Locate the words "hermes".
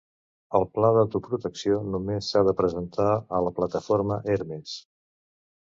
4.39-4.77